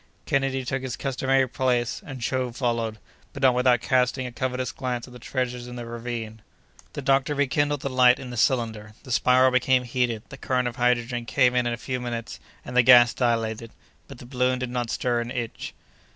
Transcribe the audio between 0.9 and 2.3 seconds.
customary place, and